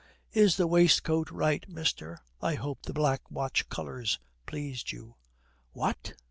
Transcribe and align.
'Is 0.33 0.57
the 0.57 0.65
waistcoat 0.65 1.29
right, 1.29 1.63
mister? 1.69 2.17
I 2.41 2.55
hope 2.55 2.87
the 2.87 2.91
Black 2.93 3.29
Watch 3.29 3.69
colours 3.69 4.17
pleased 4.47 4.91
you.' 4.91 5.13
'Wha 5.75 5.93
t! 6.01 6.13